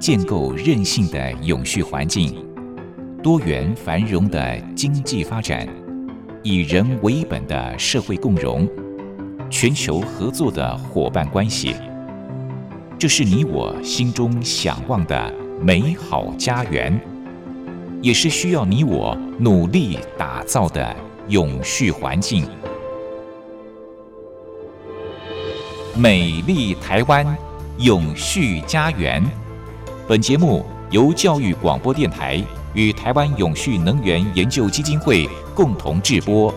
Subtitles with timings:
[0.00, 2.42] 建构韧性的永续环境，
[3.22, 5.68] 多元繁荣的经济发展，
[6.42, 8.66] 以人为本的社会共融，
[9.50, 11.74] 全球合作的伙伴关系，
[12.98, 15.30] 这是你我心中向往的
[15.60, 16.98] 美好家园，
[18.00, 20.96] 也是需要你我努力打造的
[21.28, 22.48] 永续环境。
[25.94, 27.36] 美丽台湾，
[27.76, 29.22] 永续家园。
[30.10, 35.24] 本节目由教育广播电台与台湾永续能源研究基金会
[35.54, 36.52] 共同制播。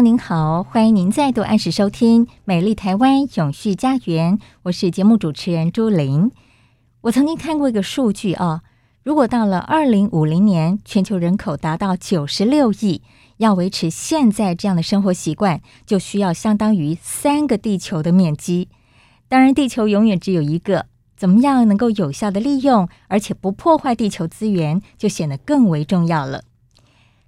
[0.00, 6.32] 您好，欢迎您再度按时收听《美丽台湾永续家园》，我是节目主持人朱琳。
[7.02, 8.62] 我曾经看过一个数据啊，
[9.04, 13.02] 如果到了二零五零年，全球人口达到九十六亿，
[13.36, 18.68] 要维持现在这样的生活习惯，就需要相当于三个地球的面积。
[19.28, 26.42] 当然，地球永远只有一个，怎么样能够有效的利用，而且不破坏地球资源，就显得更为重要了。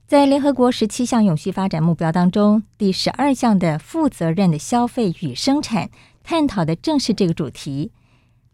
[0.06, 5.90] 在联合国十七项永续发展目标当中，第十二项的负责任的消费与生产，
[6.22, 7.90] 探讨的正是这个主题。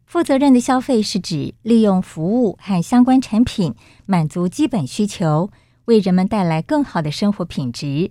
[0.06, 3.74] 负责任的消费是指利用服务和相关产品，
[4.06, 5.50] 满足基本需求，
[5.84, 8.10] 为人们带来更好的生活品质。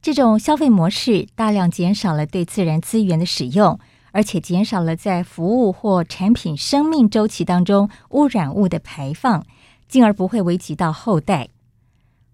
[0.00, 3.78] 这种消费模式大量减少了对自然资源的使用，
[4.12, 9.44] 而且减少了在服务或产品生命周期当中污染物的排放，
[9.86, 11.50] 进而不会危及到后代。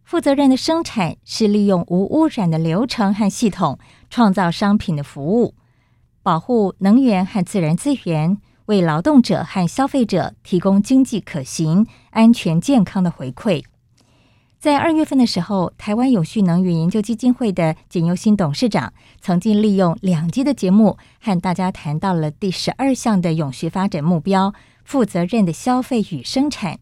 [0.07, 3.77] 负责任的生产是利用无污染的流程和系统，
[4.09, 5.55] 创造商品的服务，
[6.23, 13.65] 保护能源和自然资源，为劳动者和消费者提供经济可行、安全、健康的回馈。
[14.61, 26.79] 在二月份的时候，台湾永续能源研究基金会的简又新董事长曾经利用两集的节目，和大家谈到了第十二项的永续发展目标：负责任的消费与生产。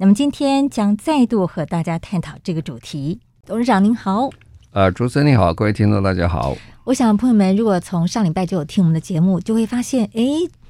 [0.00, 3.18] 那么今天将再度和大家探讨这个主题。
[3.44, 4.30] 董事长您好，
[4.70, 6.56] 呃，主持人你好，各位听众大家好。
[6.84, 10.22] 我想朋友们如果从上礼拜就有听我们的节目，就会发现，哎，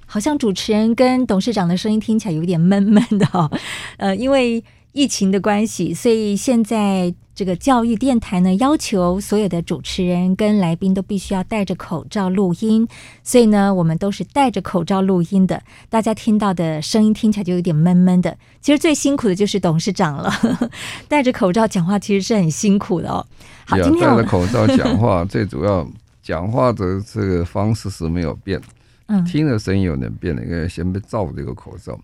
[0.06, 3.50] 好像主持人跟董事长的声音听起来有点闷闷的哈。
[3.98, 7.14] 呃，因为疫情的关系，所以现在。
[7.38, 12.84] 这个教育电台呢，要求所有的主持人跟来宾都必须要戴着口罩录音，
[13.22, 15.62] 所以呢，我们都是戴着口罩录音的。
[15.88, 18.36] 大家听到的声音听起来就有点闷闷的。
[18.60, 20.70] 其实最辛苦的就是董事长了，呵呵，
[21.06, 23.24] 戴着口罩讲话其实是很辛苦的哦。
[23.66, 25.88] 好，今天戴着口罩讲话，最主要
[26.20, 28.60] 讲话的这个方式是没有变，
[29.06, 31.96] 嗯，听的声音有点变了，因为先被罩这个口罩。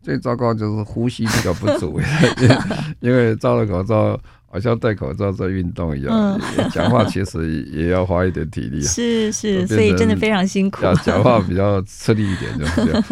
[0.00, 2.00] 最糟糕就是呼吸比较不足，
[3.00, 4.16] 因为 罩了口罩。
[4.48, 8.80] 好像戴口罩在运动一样，嗯、讲话其实也要花一点体力。
[8.86, 10.82] 是是，所以真的非常辛苦。
[11.04, 13.04] 讲话比较吃力一点， 就是这样。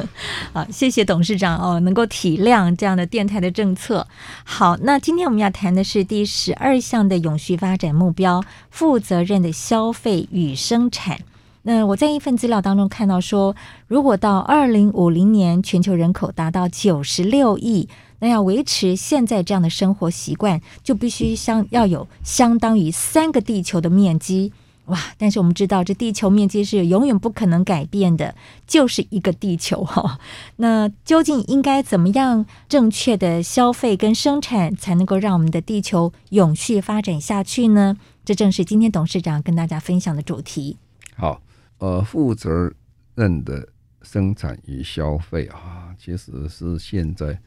[0.52, 4.06] 好，谢谢董事长哦，能够体谅这样的电台的政策。
[4.44, 11.18] 好，那今天我们要谈的是第十二项的永续发展目标：负责任的消费与生产。
[11.62, 13.54] 那我在一份资料当中看到说，
[13.88, 17.88] 如果到二零五零年全球人口达到九十六亿。
[18.24, 24.50] 那要维持现在这样的生活习惯，就必须相要有相当于三个地球的面积
[24.86, 24.98] 哇！
[25.18, 28.34] 但是我们知道，这地球面积是永远不可能改变的，
[28.66, 30.18] 就是一个地球哈。
[30.56, 37.98] 那究竟应该怎么样正确的消费跟生产，才能够让我们的地球永续发展下去呢？
[38.24, 40.78] 这正是今天董事长跟大家分享的主题。
[41.14, 41.42] 好，
[41.76, 42.72] 呃，负责
[43.16, 43.68] 任的
[44.00, 47.38] 生产与消费啊，其实是现在。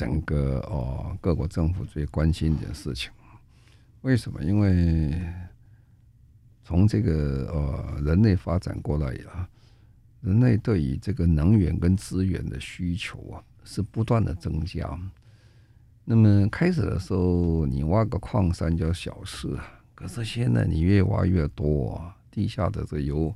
[0.00, 3.10] 整个哦，各国政府最关心的事情，
[4.00, 4.42] 为什么？
[4.42, 5.14] 因为
[6.64, 9.46] 从这个呃人类发展过来啊，
[10.22, 14.98] 人类对于这个能源跟资源的需求啊是不断的增加。
[16.02, 23.34] 那么开始的时候，你挖个矿山叫小事啊，可是现在你越挖越多，地下的这油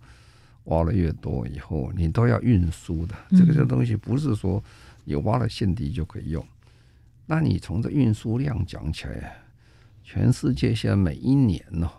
[0.64, 3.14] 挖了越多以后，你都要运输的。
[3.32, 4.64] 这个这东西不是说
[5.04, 6.42] 你挖了现地就可以用。
[7.26, 9.36] 那你从这运输量讲起来，
[10.02, 11.90] 全世界现在每一年呢，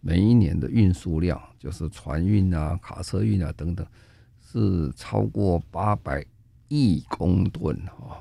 [0.00, 3.86] 每一年的运输量就是船运啊、卡车运啊等等，
[4.40, 6.24] 是超过八百
[6.68, 8.18] 亿公吨哦，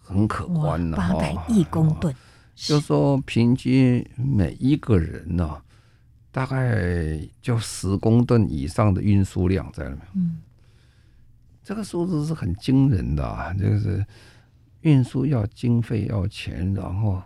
[0.00, 0.96] 很可观呢。
[0.96, 2.14] 八百亿公吨，
[2.54, 5.60] 就说平均每一个人呢，
[6.30, 10.00] 大概就十公吨以上的运输量在里面。
[10.14, 10.40] 嗯，
[11.64, 14.04] 这个数字是很惊人的啊，就是
[14.82, 17.20] 运输要经费要钱，然后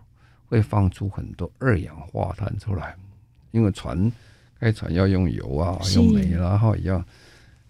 [0.47, 2.95] 会放出很多二氧化碳出来，
[3.51, 4.11] 因为船
[4.59, 7.05] 开船要用油啊，用煤，然后一样。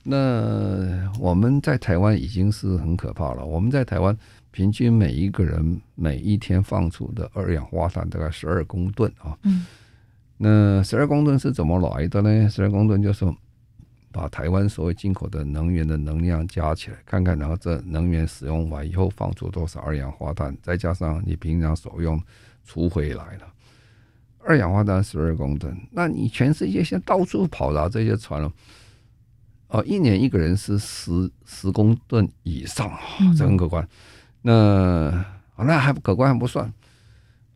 [0.09, 3.45] 那我们在台湾已经是很可怕了。
[3.45, 4.17] 我们在台湾
[4.53, 9.37] 平均每一个人每一天放出的二氧化碳大概十二公吨啊。
[9.43, 9.67] 嗯。
[10.37, 12.49] 那十二公吨是怎么来的呢？
[12.49, 13.25] 十二公吨就是
[14.17, 22.19] 把台湾所谓进口的能源的能量加起来，看看然后这能源使用完以后放出多少二氧化碳，再加上你平常所用
[22.65, 23.47] 除回来了，
[24.39, 25.77] 二氧化碳十二公吨。
[25.91, 28.51] 那你全世界现在到处跑的这些船了。
[29.69, 32.91] 哦，一年一个人是十十公吨以上，
[33.37, 33.87] 这很可观。
[34.41, 35.27] 那
[35.59, 36.73] 那还不可观还不算，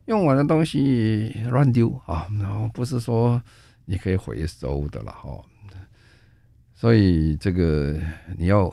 [0.04, 3.40] 用完的东西乱丢啊，然后不是说
[3.86, 5.42] 你可以回收的了哈。
[6.80, 7.94] 所以这个
[8.38, 8.72] 你要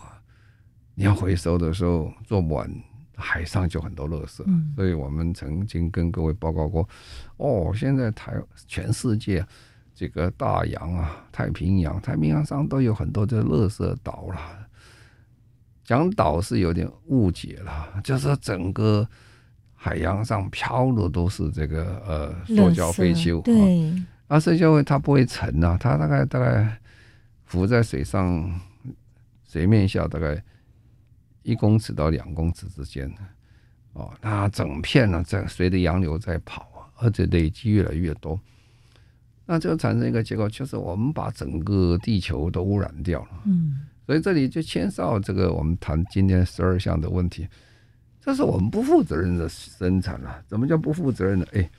[0.96, 2.72] 你要回收的时候做不完，
[3.18, 4.46] 海上就很多垃圾。
[4.78, 6.88] 所以我们曾经跟各位报告过，
[7.36, 8.34] 哦，现在台
[8.66, 9.46] 全世界。
[9.94, 14.40] 这个大洋啊，太平洋，太平洋上都有很多的垃圾岛了。
[15.84, 19.06] 讲岛是有点误解了，就是整个
[19.74, 23.42] 海洋上漂的都是这个呃塑胶废弃物。
[23.42, 23.92] 对，
[24.28, 26.80] 啊，塑胶它不会沉呐，它大概大概
[27.48, 28.62] 浮在水上，
[29.48, 30.44] 水面下大概
[31.42, 33.12] 一公尺到两公尺之间。
[33.94, 38.40] 哦，那整片呢，在随着洋流在跑啊，而且累积越来越多。
[39.46, 43.30] 那就产生一个结果，就是我们把整个地球都污染掉了。
[43.46, 47.48] 嗯，所以这里就牵涉到这个我们谈今天十二项的问题，
[48.22, 50.44] 这是我们不负责任的生产了。
[50.48, 51.46] 怎么叫不负责任呢？
[51.54, 51.70] 哎，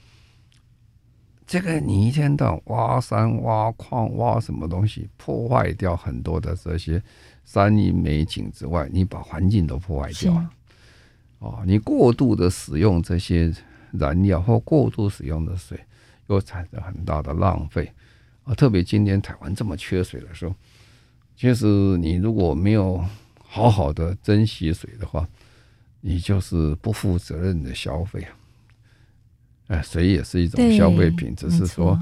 [1.48, 7.02] 这个你一天到晚挖山挖矿挖什么东西，破坏掉很多的这些
[7.44, 10.50] 山林美景之外，你把环境都破坏掉了。
[11.40, 13.52] 哦，你过度的使用这些
[13.90, 15.80] 燃料或过度使用的水。
[16.30, 17.90] 又产生很大的浪费
[18.44, 18.54] 啊！
[18.54, 20.54] 特别今年台湾这么缺水的时候，
[21.34, 21.64] 其实
[21.96, 23.02] 你如果没有
[23.42, 25.26] 好好的珍惜水的话，
[26.02, 28.36] 你就是不负责任的消费啊！
[29.68, 31.98] 哎，水也是一种消费品，只是说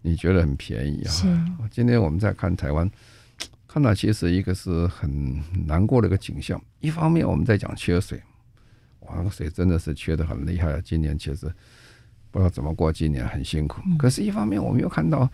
[0.00, 1.12] 你觉得很便宜啊。
[1.70, 2.90] 今天我们在看台湾，
[3.68, 6.58] 看到其实一个是很难过的一个景象。
[6.80, 8.22] 一方面我们在讲缺水，
[9.00, 10.80] 哇，那个水真的是缺的很厉害啊！
[10.84, 11.52] 今年其实。
[12.30, 15.28] 不知道怎么过今年很辛苦，可是，一方面我们又看到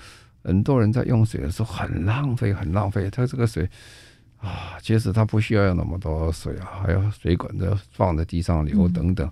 [0.44, 3.10] 很多人在用水的时候很浪费，很浪费。
[3.10, 3.68] 他这个水
[4.38, 9.28] 啊，其实他不需要有那么多水啊，还有水管子放在地上流等等，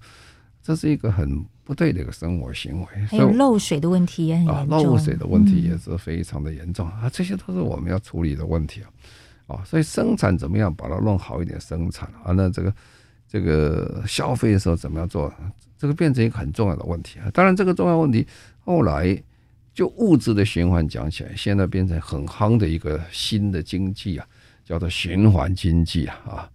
[0.62, 2.86] 这是一个很不对的一个生活行为。
[3.08, 8.88] 还有漏水的问题也很严重，漏水的问题也是非常的严重啊，这些都是我们要处理的问题啊。
[9.48, 12.32] 啊，所以生产怎么样把它弄好一点生产啊？
[12.32, 12.72] 那这个。
[13.28, 15.32] 这个消费的时候怎么样做？
[15.78, 17.30] 这个变成一个很重要的问题啊！
[17.32, 18.26] 当然，这个重要问题
[18.60, 19.18] 后来
[19.72, 24.26] 就物质的循环讲起来，现在变成很夯的一个新的经济啊，
[24.66, 26.20] 叫做循环经济啊！
[26.28, 26.50] 啊，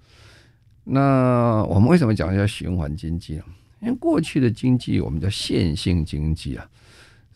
[0.84, 3.44] 那我们为什么讲一下循环经济呢？
[3.80, 6.70] 因为过去的经济我们叫线性经济啊。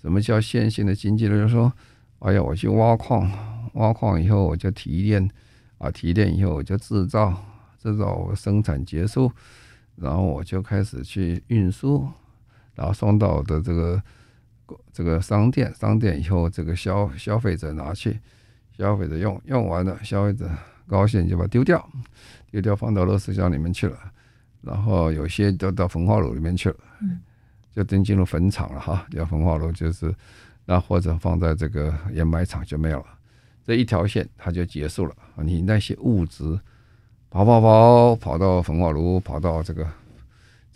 [0.01, 1.35] 什么叫线性的经济呢？
[1.35, 1.71] 就是说，
[2.19, 3.31] 哎呀，我去挖矿，
[3.73, 5.29] 挖矿以后我就提炼，
[5.77, 7.45] 啊，提炼以后我就制造。
[7.81, 9.31] 制造生产结束，
[9.95, 12.07] 然后我就开始去运输，
[12.75, 13.99] 然后送到我的这个
[14.93, 18.19] 这个商店，商店以后这个消消费者拿去，
[18.77, 20.47] 消费者用用完了，消费者
[20.85, 21.89] 高兴就把丢掉，
[22.51, 23.97] 丢掉放到垃圾箱里面去了，
[24.61, 26.77] 然后有些都到焚化炉里面去了，
[27.75, 30.13] 就真进入坟场了哈，叫焚化炉就是，
[30.65, 33.07] 那或者放在这个掩埋场就没有了，
[33.65, 36.59] 这一条线它就结束了，你那些物质。
[37.33, 39.87] 跑跑跑，跑到焚化炉，跑到这个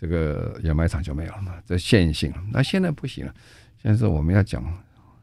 [0.00, 1.52] 这个掩埋场就没有了嘛？
[1.66, 2.32] 这线性。
[2.50, 3.34] 那现在不行了，
[3.76, 4.64] 现在是我们要讲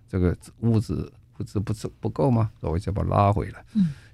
[0.08, 0.93] 这个物质
[1.39, 2.51] 物质不是不够吗？
[2.62, 3.65] 所以就把它拉回来，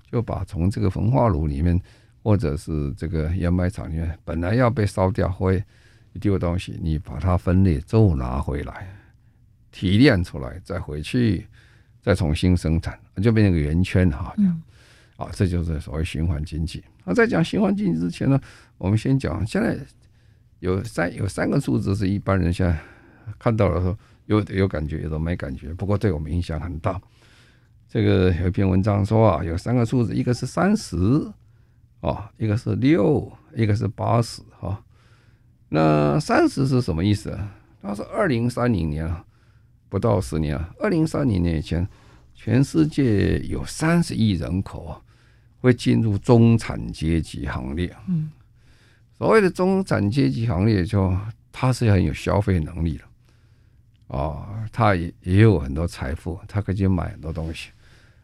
[0.10, 1.78] 就把从这个焚化炉里面
[2.22, 5.54] 或者是这个掩埋场里面本来要被烧掉或
[6.20, 8.88] 丢东西，你把它分裂之后拿回来，
[9.72, 11.48] 提炼出来，再回去
[12.02, 14.34] 再重新生产，就变成一个圆圈哈。
[15.18, 16.84] 啊，这就是所谓循环经济。
[17.04, 18.40] 那在讲循环经济之前呢，
[18.78, 19.78] 我们先讲现在
[20.60, 22.78] 有三有三个数字是一般人现在
[23.38, 25.74] 看到了说有有感觉，有的没感觉。
[25.74, 27.00] 不过对我们影响很大。
[27.88, 30.98] 这个有一篇文章说啊，有三个数字，一个是三十，
[32.02, 34.84] 啊，一个是六，一个是八十，哈。
[35.70, 37.56] 那三十是什么意思啊？
[37.82, 39.24] 他说二零三零年啊，
[39.88, 41.88] 不到十年啊，二零三零年以前，
[42.34, 45.02] 全世界有三十亿人口啊，
[45.60, 47.96] 会进入中产阶级行列。
[48.08, 48.32] 嗯，
[49.18, 51.16] 所谓的中产阶级行列，就
[51.52, 53.04] 他是很有消费能力的，
[54.08, 57.70] 哦，他也也有很多财富，他可以去买很多东西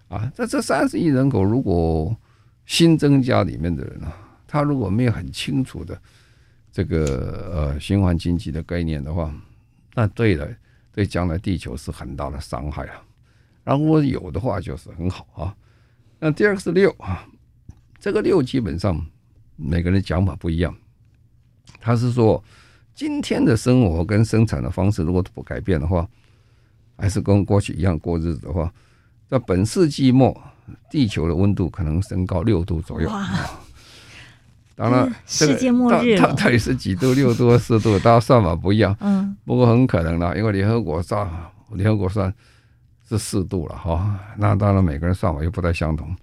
[0.08, 0.32] 啊。
[0.34, 2.16] 在这三十亿人口，如果
[2.66, 4.16] 新增加里面的人啊，
[4.48, 6.02] 他如果没有很清楚的
[6.72, 9.34] 这个呃循环经济的概念的话，
[9.94, 10.48] 那对了。
[10.96, 13.04] 对将来地球是很大的伤害啊，
[13.66, 15.54] 然后如果有的话就是很好啊。
[16.20, 17.28] 那第二个是六啊，
[18.00, 19.06] 这个六基本上
[19.58, 20.74] 每个人讲法不一样。
[21.82, 22.42] 他是说，
[22.94, 26.08] 今天的生活跟生产的方式如果不改变的话，
[26.98, 28.74] 还是跟过去一样过日子的话，
[29.28, 30.42] 在本世纪末，
[30.90, 33.10] 地球的温度可能升高六度左右。
[34.78, 37.14] 当然，世界末日它到底是几度？
[37.14, 38.94] 六度、四度，大家算法不一样。
[39.00, 41.26] 嗯，不过很可能啦，因为联合国算，
[41.72, 42.34] 联合国算
[43.08, 44.20] 是四度了哈。
[44.38, 46.14] 那当然，每个人算法又不太相同。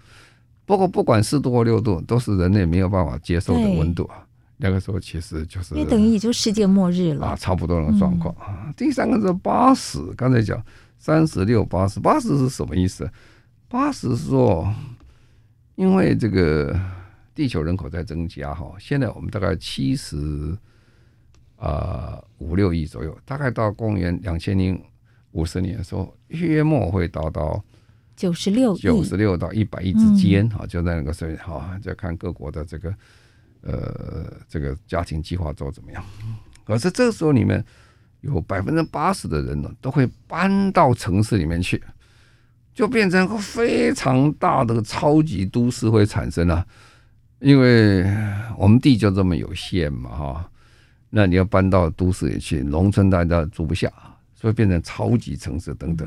[0.66, 4.22] 不过，不管四度或六度，都是人类没有办法接受的温度啊。
[4.58, 8.34] 那个时候其实就是，那等于也就世界末日了啊，差不多那个状况。
[8.76, 10.62] 第三个是八十，刚才讲
[10.98, 13.10] 三十六、八十，八十是什么意思？
[13.72, 14.70] 八十是说，
[15.76, 16.78] 因为这个。
[17.34, 20.54] 地球人口在增加哈，现在我们大概七十
[21.56, 24.78] 啊五六亿左右，大概到公元两千零
[25.30, 27.64] 五十年的时候，约莫会达到
[28.14, 32.94] 九十六九十六到一百亿之间哈，就在那个时候哈，就看各国的这个
[33.62, 36.04] 呃这个家庭计划做怎么样。
[36.66, 37.64] 可是这个时候里面
[38.20, 41.82] 有百分之八十的人呢，都会搬到城市里面去，
[42.74, 46.66] 就变成个非常大的超级都市会产生啊。
[47.40, 48.04] 因为
[48.56, 50.50] 我们地就这么有限嘛，哈，
[51.10, 53.92] 那你要搬到都市里去，农村大家住不下，
[54.32, 56.06] 所以变成超级城市等等。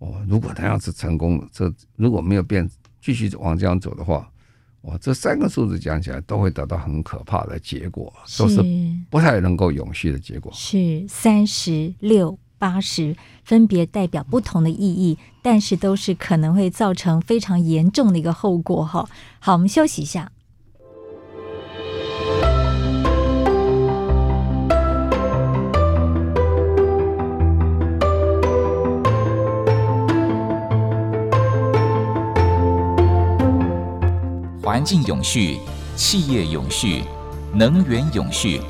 [0.00, 2.68] 哦，如果他要是成功，这如果没有变，
[3.00, 4.30] 继续往这样走的话，
[4.82, 8.62] 哇，这三个数字讲起来都会得到很可怕的结果，都是
[9.08, 10.52] 不太能够永续的结果。
[10.54, 18.84] 是三十六、八十，分别代表不同的意义，但是都是可能会造成非常严重的一个后果。
[18.84, 20.30] 哈，好，我们休息一下。
[34.62, 35.58] 环境永续、
[35.96, 37.02] 企业永续、
[37.52, 38.60] 能源永续。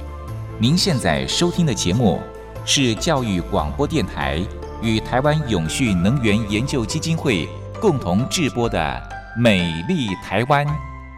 [0.58, 2.18] 您现在收听的节目
[2.64, 4.40] 是教育广播电台
[4.82, 7.48] 与台湾永续能源研究基金会
[7.80, 8.78] 共同制播的
[9.40, 10.66] 《美丽台湾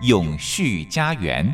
[0.02, 1.46] 永续家园》。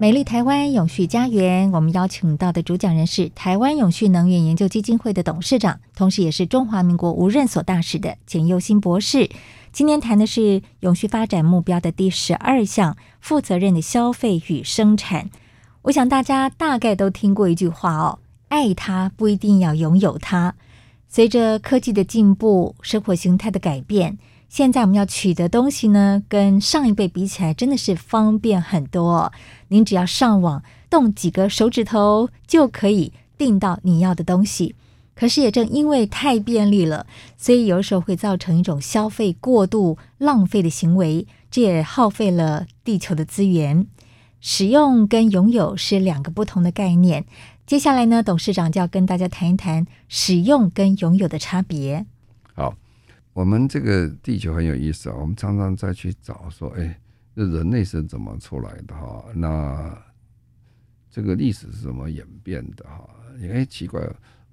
[0.00, 9.30] 美丽台湾永续家园，我们邀请到的主讲人是台湾永续能源研究基金会的董事长，同时也是中华民国无任所大使的简佑新博士。
[9.72, 15.30] 今天谈的是永续发展目标的第十二项：负责任的消费与生产。
[15.82, 18.18] 我想大家大概都听过一句话哦
[18.54, 20.54] ：“爱它不一定要拥有它。”
[21.08, 24.16] 随着科技的进步，生活形态的改变，
[24.48, 29.32] 现在我们要取得东西呢，跟上一辈比起来，真的是方便很多。
[29.68, 34.74] 您只要上网，动几个手指头就可以订到你要的东西。
[35.14, 37.06] 可是也正因为太便利了，
[37.36, 43.86] 所以有时候会造成一种消费过度、浪费的行为，这也耗费了地球的资源。
[44.40, 47.24] 使用跟拥有是两个不同的概念。
[47.66, 52.04] 接下来呢，董事长就要跟大家谈一谈使用跟拥有的差别。
[52.52, 52.76] 好，
[53.32, 57.00] 我们这个地球很有意思啊，我们常常在去找说，哎，
[57.34, 59.24] 这人类是怎么出来的哈？
[59.34, 59.98] 那
[61.10, 63.08] 这个历史是怎么演变的哈？
[63.42, 64.00] 哎，奇怪。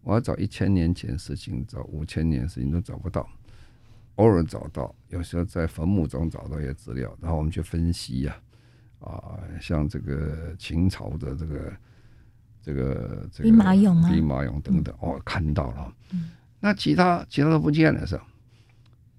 [0.03, 3.29] 我要找一千年前事情，找五千年事情都找不到，
[4.15, 8.35] 偶尔找到，有时候在坟墓中找到一些资料，然后我们去分析呀、
[8.99, 11.71] 啊，像这个秦朝的这个
[12.61, 14.09] 这个这个兵马俑吗？
[14.09, 15.93] 兵马俑等等，哦，看到了。
[16.59, 18.25] 那其他其他都不见了是吧？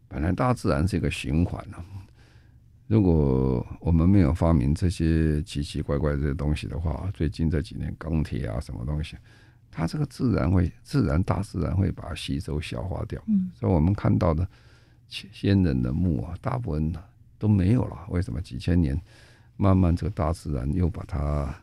[0.08, 1.82] 本来大自然是一个循环啊，
[2.87, 9.16] 如果我们没有发明这些奇奇怪怪的这些东西的话，最近这几年钢铁啊什么东西。
[9.75, 13.22] 它这个自然会，自然大自然会把它吸收消化掉。
[13.26, 14.46] 嗯，所以我们看到的
[15.08, 16.92] 先人的墓啊，大部分
[17.38, 17.96] 都没有了。
[18.11, 18.38] 为什么？
[18.42, 19.00] 几千年，
[19.56, 21.54] 慢慢这个大自然又把它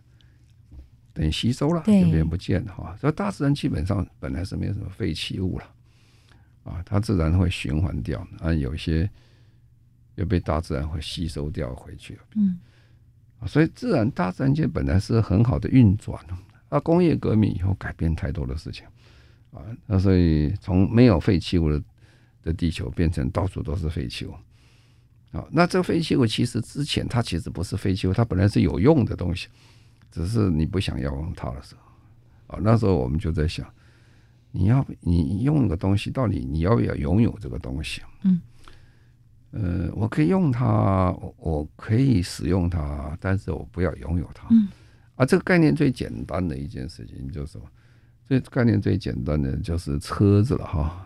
[1.19, 2.95] 等于吸收了，就变不见了哈。
[2.97, 5.65] 所以大自然基本上本来是没有什么废弃物了
[6.63, 9.09] 啊，它自然会循环掉，啊，有些
[10.15, 12.21] 又被大自然会吸收掉回去了。
[12.37, 12.57] 嗯，
[13.45, 16.17] 所以自然大自然界本来是很好的运转。
[16.69, 18.85] 啊，工业革命以后改变太多的事情，
[19.51, 21.83] 啊，那所以从没有废弃物的
[22.43, 24.33] 的地球变成到处都是废弃物。
[25.31, 29.49] 啊，那这个废弃物其实之前它其实不是废弃物，它本来是有用的东西，
[30.11, 33.65] 只是你不想要用它的时候，啊，那时候我们就在想，
[34.51, 38.01] 你要你用一个东西，到底你要不要拥有这个东西？
[38.23, 38.41] 嗯，
[39.51, 44.47] 呃，我可以用它，我可以使用它，但是我不要拥有它。
[44.51, 44.67] 嗯，
[45.15, 47.65] 啊，这个概念最简单的一件事情就是什么？
[48.27, 51.05] 这概念最简单的就是车子了哈。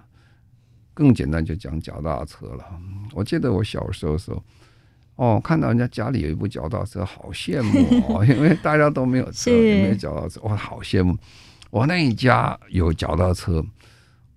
[0.94, 2.80] 更简单就讲脚踏车了。
[3.14, 4.44] 我记得我小时候的时候，
[5.16, 11.16] 哦，看到人家家里有一部脚踏车，好羡慕哦， 因为大家都没有车，也没有脚踏车，哇好羡慕。
[11.70, 13.64] 我那一家有脚踏车，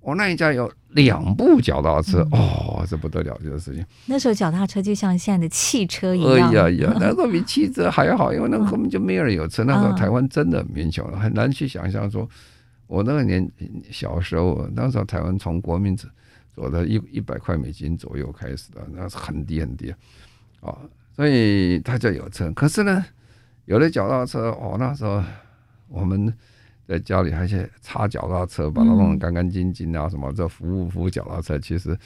[0.00, 3.84] 我那一家有两部脚踏车，哦，这不得了这个事情。
[4.04, 9.64] 那时候脚踏车就像现在的汽车一样，哎呀呀， 那时候比汽车还要好，因为那根本就没有人有车。
[9.64, 12.28] 那时候台湾真的很贫穷，很难去想象说，
[12.86, 13.50] 我那个年
[13.90, 16.06] 小时候，那时候台湾从国民制。
[16.54, 19.98] 走的一一百块美金左右开始的，那是很低很低啊，
[20.60, 20.78] 哦，
[21.14, 22.50] 所以他就有车。
[22.52, 23.04] 可是呢，
[23.66, 25.22] 有了脚踏车，哦，那时候
[25.88, 26.32] 我们
[26.88, 31.96] 在家里还去擦脚踏车，把它弄得干干净净啊，什么这服务服务脚踏车，其实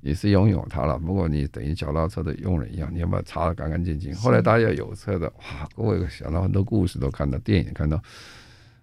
[0.00, 0.98] 你是拥有它了。
[0.98, 4.14] 不过你等于脚踏车的佣人一样，你要把它擦得干干净净。
[4.14, 8.00] 后来大家有车的，哇，各位想到很多故事，都看到电影看到，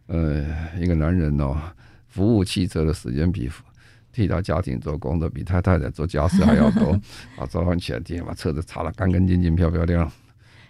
[0.08, 0.46] 呃，
[0.78, 1.58] 一个男人哦，
[2.08, 3.50] 服务汽车的时间比。
[4.16, 6.92] 替他家庭做工作比他太太做家事还要多，
[7.38, 10.12] 啊，早上起来第一天把车子擦得干干净净、漂漂亮亮。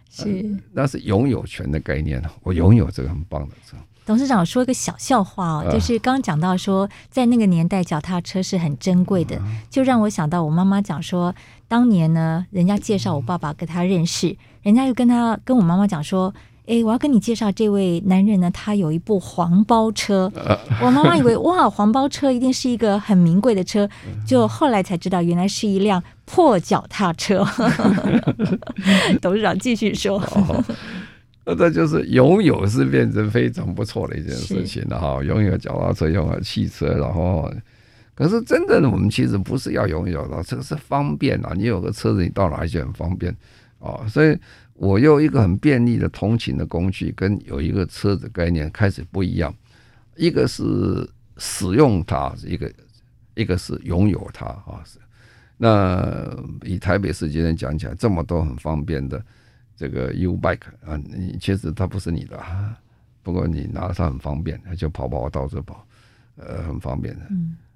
[0.10, 2.20] 是，呃、那是拥有权的概念。
[2.42, 3.78] 我拥有这个很棒的车。
[4.04, 11.36] 董事长说一个小笑话哦，就是刚讲到说，在那个年代脚踏车是很珍贵的，就让我想到我妈妈讲说，
[11.68, 16.34] 当年呢，人家介绍我爸爸跟他认识，人家又跟他跟我妈妈讲说。
[16.68, 20.32] 哎，我要跟你介绍这位男人呢，他有一部黄包车。
[20.82, 23.88] 我妈妈以为哇，黄包车一定是一个很名贵的车，
[24.26, 27.46] 就后来才知道，原来是一辆破脚踏车。
[29.22, 30.20] 董事长继续说，
[31.46, 35.24] 那这就是拥有是变成非常不错的一件事情了哈。
[35.24, 37.48] 拥有脚踏车，拥有汽车，然后
[38.16, 41.54] 可是真正的，我们其实不是要拥有的，这个是方便啊。
[41.56, 43.32] 你有个车子，你到哪里去很方便
[43.80, 44.36] 啊，所以。
[44.76, 49.54] 我用一个很便利的通勤的工具，跟有一个车子概念开始不一样。
[50.18, 50.64] 一个是
[51.38, 52.72] 使用它，一个
[53.36, 54.84] 一个是拥有它啊。
[54.86, 55.00] 是
[55.58, 59.24] 那以台北市今天讲起来，这么多很方便的
[59.78, 62.38] 这个 U bike 啊，你其实它不是你的，
[63.24, 65.88] 不过你拿它很方便，就跑跑到处跑，
[66.36, 67.22] 呃，很方便的。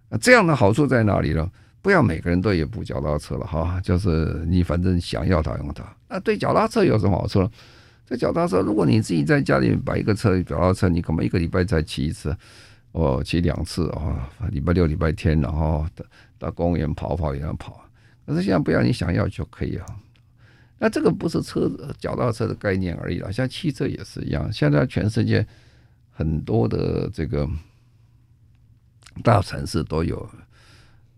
[0.10, 1.50] 那这样的好处在哪里呢？
[1.82, 5.84] 不要每个人都有部脚踏车了哈，就是你反正想要它用它。
[6.10, 7.50] 那对脚踏车有什么好处呢？
[8.06, 12.36] 这脚踏车，如果你自己在家里摆一个车脚踏车，你可能一个礼拜才骑一次，
[12.92, 15.86] 哦，骑两次啊，礼拜六、礼拜天，然后
[16.40, 17.86] 到公园跑跑也能跑。
[18.26, 19.86] 可是现在不要你想要就可以啊。
[20.80, 24.52] 那这个不是车子脚踏车的概念而已了，像汽车也是一样。
[24.52, 25.46] 现在全世界
[26.10, 27.48] 很多的这个
[29.24, 30.28] 大城市都有。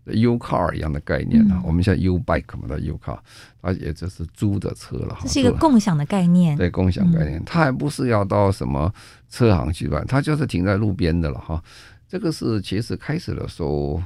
[0.06, 3.18] U car 一样的概念呢，嗯、我们现在 U bike 嘛，叫 U car，
[3.60, 5.16] 它也就是租的车了。
[5.22, 6.56] 这是一个共享的概念。
[6.56, 8.92] 对，共享概念，它还不是要到什么
[9.30, 11.62] 车行去办，它就是停在路边的了哈。
[12.08, 14.02] 这个是其实开始的时候，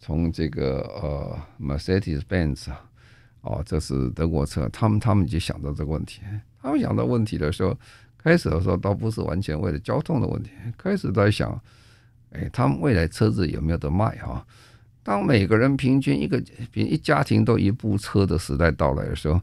[0.00, 2.80] 从这个呃 Mercedes-Benz 啊，
[3.42, 6.20] 哦，这是德国车，他们他们就想到这个问题。
[6.60, 7.74] 他们想到问题的时候，
[8.18, 11.58] 开始的时候倒不是完全为了交通的问题，开始在想，
[12.32, 14.44] 哎，他们未来车子有没有得卖哈？
[15.02, 19.40] 当每个人平均一个比一家庭都一部车的时代到来的时候，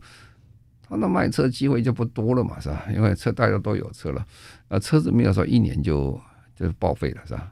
[0.87, 2.85] 他的卖车机会就不多了嘛，是吧？
[2.93, 4.25] 因为车大家都有车了，
[4.69, 6.19] 那车子没有说一年就
[6.55, 7.51] 就报废了，是吧？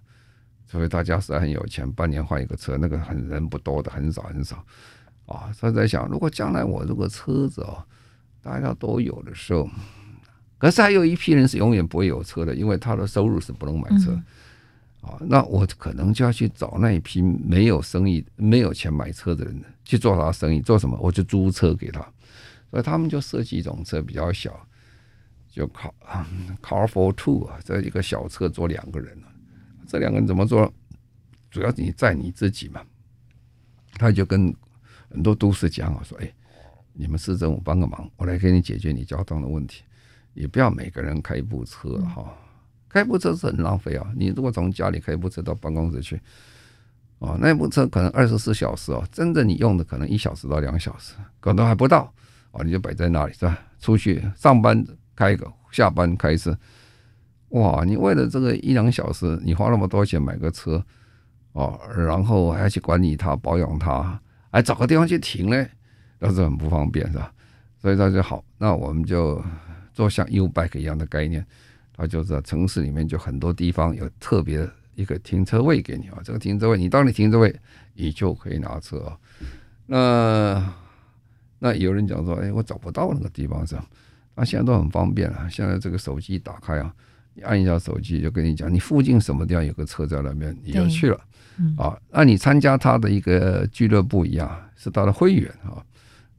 [0.67, 4.63] 除非大家实在很有钱，半年换一个车，那个很人不多的，很少很少
[5.25, 5.51] 啊。
[5.51, 7.83] 所以在想，如果将来我这个车子哦，
[8.41, 9.69] 大家都有的时候，
[10.57, 14.19] 可是还有一批人是永远不会有车的，因为他的收入是不能买车。
[15.05, 20.59] 啊，那我可能就要去找那一批没有生意、没有钱买车的人去做他生意。
[20.61, 20.97] 做什么？
[20.99, 21.99] 我就租车给他。
[22.71, 24.51] 所以他们就设计一种车比较小，
[25.49, 25.91] 就 car
[26.61, 29.17] car for two 啊，这一个小车坐两个人。
[29.87, 30.73] 这两个人怎么做？
[31.51, 32.81] 主要你载你自己嘛。
[33.93, 34.53] 他就跟
[35.09, 36.33] 很多都市讲啊，说：“哎，
[36.91, 39.83] 你们市政府帮个忙，我来给你解决你交通的问题。
[40.33, 42.33] 也不要每个人开一部车哈。”
[42.95, 44.07] 开部车是很浪费啊！
[44.15, 46.17] 你如果从家里开部车到办公室去，
[47.19, 52.09] 哦，那部车可能二十四小时哦，真正你用的可能一小时到两小时，可能还不到
[52.51, 53.59] 哦，你就摆在那里是吧？
[53.81, 54.81] 出去上班
[55.13, 56.57] 开一个，下班开一次，
[57.49, 57.83] 哇！
[57.83, 60.81] 你为了这个一两小时，你花那么多钱买个车，
[61.51, 64.17] 哦，然后还要去管理它、保养它，
[64.51, 65.67] 还找个地方去停呢，
[66.17, 67.29] 那是很不方便，是吧？
[67.77, 69.43] 所以他就好，那我们就
[69.91, 71.45] 做像 U Bike 一样的概念，
[71.95, 77.55] 它就在城市里面就很多地方有特别一个停车位给你啊，这个停车位你到你停车位，
[77.93, 79.17] 你就可以拿车啊。
[79.85, 80.73] 那
[81.59, 83.85] 那有人讲说，哎，我找不到那个地方是吧？
[84.35, 86.93] 那现在都很方便了，现在这个手机打开啊，
[87.33, 91.19] 你按一下手机就跟你讲，你附近什么地方有个车在那边，你就去了。
[91.77, 95.81] 啊，那你参加他的一个俱乐部一样，是他的会员啊，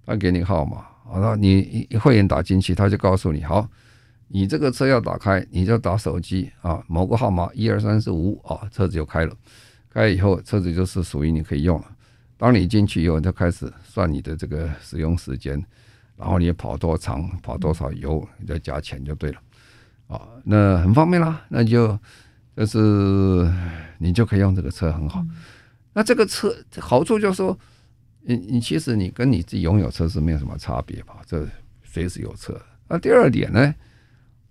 [0.04, 3.66] 他给你号码，然后，你会员打进去，他就告诉你，好，
[4.28, 9.32] 你这个车要打开，你就打手机啊，某个号码一二三四五啊，车子就开了，
[9.88, 11.86] 开以后车子就是属于你可以用了。
[12.36, 15.64] 当你进去以后，就开始算你的这个使用时间，
[16.16, 19.38] 然后你跑多长，跑多少油，你再加钱就对了，
[20.08, 21.98] 啊，那很方便啦，那就
[22.56, 23.48] 就是
[23.98, 25.24] 你就可以用这个车很好。
[25.92, 27.56] 那这个车好处就是说，
[28.22, 31.20] 你你其实你跟你自己拥有车是没有什么差别吧？
[31.24, 31.46] 这
[31.84, 32.60] 随时有车。
[32.88, 33.74] 那第二点呢？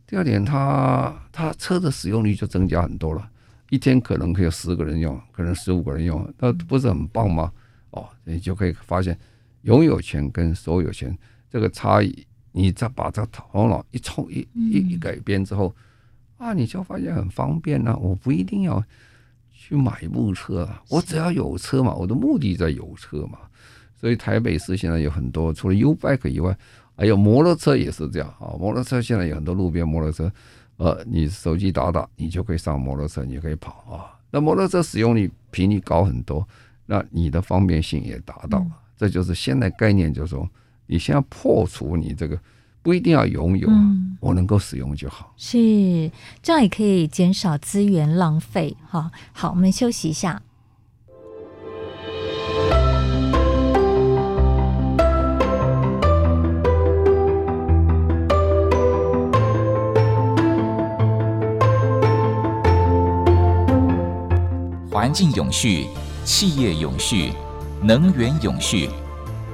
[0.07, 3.29] 第二点它，它它车的使用率就增加很多了，
[3.69, 7.51] 一天可能可以有十个人用，可能十五个人用，那不是很棒吗？
[7.91, 9.17] 哦，你就可以发现
[9.63, 11.17] 拥有权跟所有权
[11.49, 15.73] 这个差异，你再把这头脑一冲一一一改变之后，
[16.37, 17.97] 啊，你就发现很方便呐、啊。
[17.97, 18.83] 我不一定要
[19.51, 23.39] 去买一部车，啊我只要有车嘛，我的目的在有车嘛。
[23.95, 26.55] 所以台北市现在有很多，除了 U-Bike 以外，
[26.95, 28.55] 还有摩托车也是这样啊。
[28.59, 30.31] 摩托车现在有很多路边摩托车，
[30.77, 34.17] 呃，你手机打打，你就可以上摩托车，你可以跑啊。
[34.31, 36.47] 那摩托车使用率频率高很多。
[36.87, 40.47] 那你的方便性也达到了，这就是现在概念，就是说，
[40.85, 42.39] 你先要破除你这个
[42.83, 43.67] 不一定要拥有，
[44.19, 45.33] 我能够使用就好。
[45.35, 45.57] 是，
[46.43, 48.77] 这样也可以减少资源浪费。
[48.87, 50.39] 哈，好，我们休息一下。
[65.05, 65.87] 环境永续。
[66.23, 67.31] 企业永续，
[67.83, 68.89] 能源永续。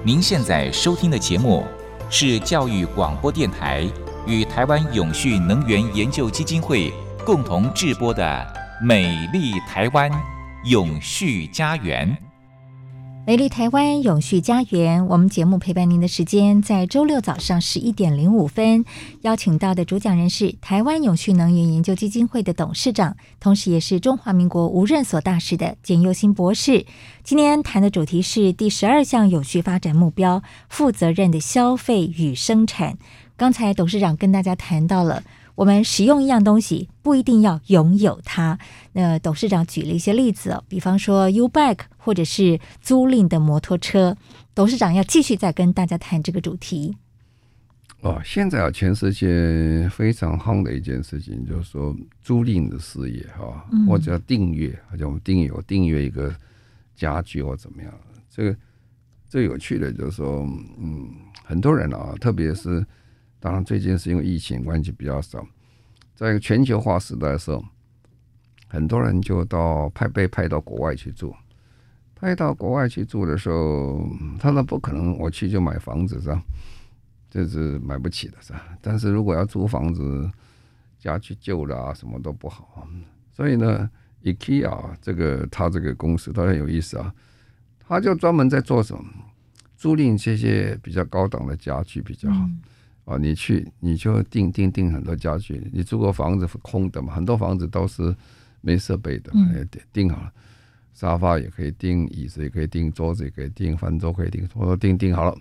[0.02, 1.68] 您现在收听的节目
[2.10, 3.86] 是教育广播电台
[4.26, 6.94] 与台湾永续能源研究基金会
[7.26, 8.24] 共同制播的
[8.86, 10.10] 《美丽台湾
[10.64, 12.18] 永续家园》。
[13.24, 18.84] 美丽台湾永续家园，我们节目陪伴您的时间在周六早上十一点零五分，
[19.22, 26.84] 邀请到的主讲人是台湾永续能源研究基金会的董事长，同时也是中华民国无任所大使的简佑新博士。
[27.24, 32.98] 今天谈的主题是第十二项永续发展目标：负责任的消费与生产。
[33.38, 35.22] 刚才董事长跟大家谈到了。
[35.62, 38.58] 我们使用一样东西不一定要拥有它。
[38.94, 44.18] 那董事长举了一些例子哦，比方说 U-Bike 或者是租赁的摩托车。
[44.56, 46.98] 董事长要继续再跟大家谈这个主题。
[48.00, 56.36] 哦，现在啊，全世界非常夯的一件事情就是说租赁的事业哈，或者订阅，或者我们订阅我订阅一个
[56.96, 57.94] 家具或怎么样。
[58.32, 58.58] 这个
[59.30, 60.40] 最有趣的就是说，
[60.80, 61.08] 嗯，
[61.46, 62.84] 很多人啊，特别是。
[63.42, 65.44] 当然，最近是因为疫情关系比较少，
[66.14, 67.66] 在一个全球化时代的时候，
[68.68, 71.36] 很多人就到派被派到国外去住。
[72.14, 74.08] 派到国外去住的时候，
[74.40, 76.40] 他说不可能，我去就买房子是吧？
[77.32, 78.64] 这是买不起的是吧？
[78.80, 80.30] 但是如果要租房子，
[81.00, 82.88] 家具旧了啊，什么都不好。
[83.34, 83.90] 所以呢
[84.24, 87.12] ，IKEA 这个他这个公司，他很有意思啊，
[87.80, 89.04] 他就专门在做什么？
[89.76, 92.48] 租赁这些比较高档的家具比较好。
[93.12, 98.16] 啊，你去你就订订订很多家具，你租个房子空的嘛，很多房子都是
[98.62, 100.32] 没设备的，哎，订好了，
[100.94, 105.38] 沙发也可以订，椅子也可以订，桌子也可以订，饭桌可以订，我说订订好了，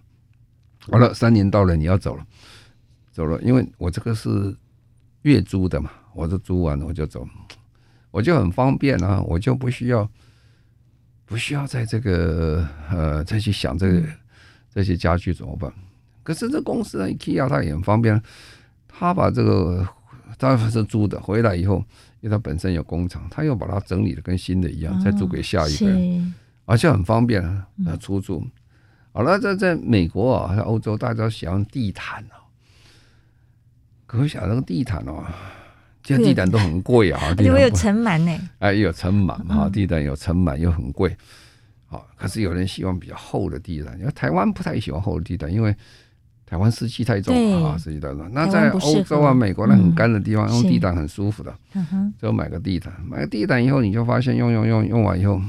[0.80, 2.26] 好了，三年到了你要走了，
[3.12, 4.56] 走了，因为我这个是
[5.22, 7.28] 月租的嘛，我就租完了我就走，
[8.10, 10.10] 我就很方便啊，我就不需要
[11.24, 14.02] 不需要在这个呃再去想这个
[14.74, 15.72] 这些家具怎么办。
[16.30, 18.22] 可是这公司呢，IKEA 它也很方便，
[18.86, 19.84] 他把这个
[20.38, 21.84] 他是租的，回来以后，
[22.20, 26.32] 因为他本身有工厂，他又把它整理的跟新的一样，再租给下一个人，
[26.66, 27.66] 而且很方便啊，
[27.98, 28.46] 出租。
[29.10, 32.46] 好了，在在美国啊，在欧洲，大家喜欢地毯啊，
[34.06, 35.24] 可想那个地毯哦，
[36.00, 41.16] 这地毯都很贵啊，因为有尘螨呢，哎，有尘螨哈，地毯有尘螨又很贵，
[41.86, 45.74] 好，可是有人喜欢比较厚的地毯，因为台湾不太喜欢厚的地毯，因为。
[46.50, 48.28] 台湾湿气太重啊，湿气太重。
[48.32, 51.54] 那在欧洲啊、美国那很干的地方，用地毯很舒服的。
[52.20, 55.40] 就买个地毯，买个地毯以后，你就发现用用用用完以后，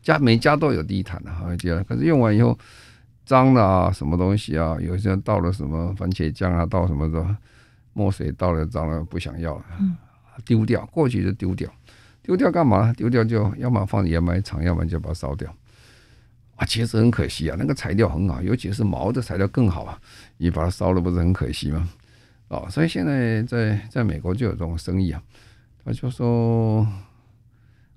[0.00, 2.58] 家每家都有地毯的，好像可是用完以后
[3.26, 4.74] 脏了啊，什么东西啊？
[4.80, 7.36] 有些人倒了什么番茄酱啊，倒什么的
[7.92, 9.64] 墨水倒了脏了，不想要了，
[10.46, 10.86] 丢掉。
[10.86, 11.70] 过去就丢掉，
[12.22, 12.90] 丢掉干嘛？
[12.94, 15.54] 丢掉就要么放掩埋场，要么就把它烧掉。
[16.56, 20.00] 啊，其实很可惜啊，那个材料很好，尤其是毛的材料更好啊。
[20.38, 21.88] 你把它烧了，不是很可惜吗？
[22.48, 25.22] 哦，所以现在在在美国就有这种生意啊。
[25.84, 26.86] 他就说，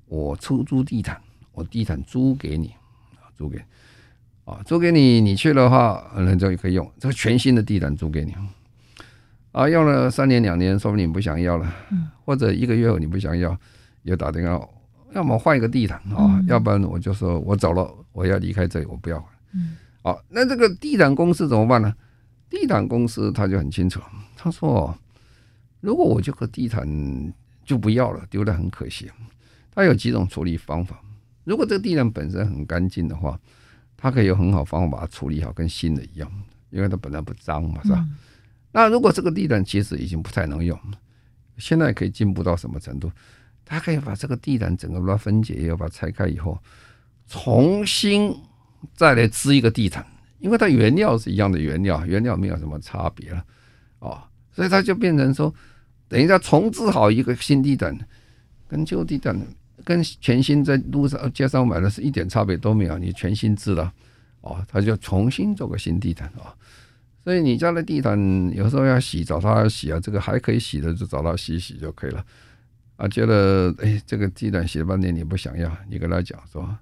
[0.08, 1.20] 我出租地毯，
[1.54, 2.74] 我地毯租给你，
[3.36, 3.64] 租给，
[4.46, 8.36] 啊，租给你，你去的话，人家也可以用这个全新的地毯租给你。
[9.52, 11.74] 啊，用了三年两年，说不定你不想要了，
[12.26, 13.58] 或者一个月后你不想要，
[14.04, 14.68] 又打电话。
[15.14, 19.18] 要么换一个地毯啊，嗯、要不然我就说我走了，我要离开这里，我不要。
[19.54, 21.94] 嗯，好，那这个地毯公司怎么办呢？
[22.50, 24.00] 地毯公司他就很清楚，
[24.36, 24.98] 他说，
[25.82, 26.88] 如果我这个地毯
[27.64, 29.10] 就不要了，丢了很可惜。
[29.72, 31.00] 他有几种处理方法。
[31.44, 33.40] 如果这个地毯本身很干净的话，
[33.96, 36.32] 他可以有很好方法把它处理好，跟新的一样，
[36.70, 37.98] 因为它本来不脏嘛，是吧？
[38.00, 38.16] 嗯、
[38.72, 40.78] 那如果这个地毯其实已经不太能用，
[41.58, 43.12] 现在可以进步到什么程度？
[43.70, 46.58] 他可以把这个地毯整个把它分解，要把它拆开以后，
[47.28, 48.36] 重新
[48.96, 50.04] 再来织一个地毯，
[50.40, 53.46] 因为它原料是一样的原料，原料没有什么差别了，
[54.00, 54.20] 哦，
[54.52, 55.54] 所以它就变成说，
[56.08, 57.96] 等一下重织好一个新地毯，
[58.68, 59.40] 跟旧地毯
[59.86, 63.94] 跟全新在路上街上买的是一点差别都没有，你全新织了，
[64.42, 66.28] 哦，他就重新做个新地毯。
[66.30, 66.56] 啊，
[67.24, 68.18] 所以你家的地毯
[68.56, 72.26] 有时候要洗，找他洗啊，这个还可以洗的就找他洗洗就可以了。
[73.00, 76.78] 啊，觉得哎，这个地毯洗了半天你不想要，你跟他讲说，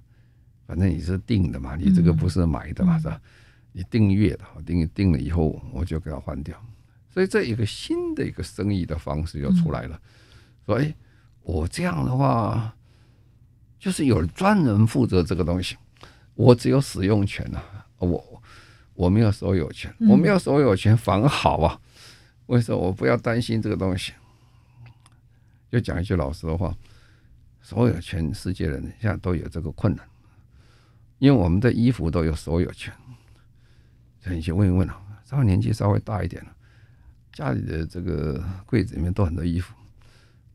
[0.66, 3.20] 反正你是订的嘛，你这个不是买的嘛，嗯、是吧？
[3.70, 6.60] 你订阅的，订订了以后我就给他换掉，
[7.08, 9.94] 所以这一个新的一个生意的方式就出来了。
[9.94, 10.02] 嗯、
[10.66, 10.92] 说哎，
[11.42, 12.74] 我这样的话，
[13.78, 15.76] 就是有专人负责这个东西，
[16.34, 18.42] 我只有使用权啊，我
[18.94, 21.80] 我没有所有权，我没有所有权反而好啊，
[22.46, 24.12] 为什么我不要担心这个东西？
[25.70, 26.74] 就讲一句老实的话，
[27.60, 30.04] 所有全世界人现在都有这个困难，
[31.18, 32.92] 因为我们的衣服都有所有权。
[34.20, 36.50] 所以你去问一问啊，稍微年纪稍微大一点了，
[37.32, 39.74] 家里的这个柜子里面都很多衣服，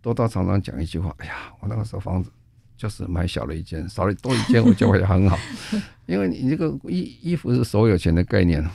[0.02, 2.30] 多到常常讲一句话：“哎呀，我那个时候房子
[2.76, 5.38] 就是买小了一间，少了多一间我就会很好。”
[6.08, 8.67] 因为你这个衣衣服是所有权的概念，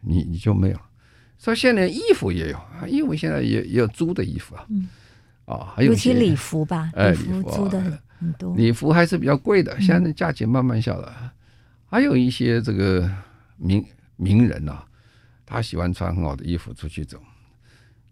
[0.00, 0.78] 你你就没有。
[1.38, 4.66] 所以现在衣服也有啊，衣服现在也也有租的衣服啊。
[5.52, 7.80] 啊，还有些礼服吧，礼服租的
[8.18, 11.12] 很多，礼服还是比较贵的，现在价钱慢慢下来。
[11.86, 13.10] 还有一些这个
[13.56, 13.84] 名
[14.16, 14.82] 名人呐，
[15.44, 17.18] 他喜欢穿很好的衣服出去走，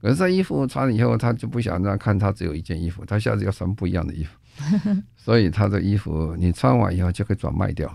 [0.03, 4.37] 可是他衣服穿了以后，他就不想让看他只有一件衣服，他下次要穿不一样的衣服，
[5.16, 7.88] 所以他的衣服你穿完以后就可以转卖掉，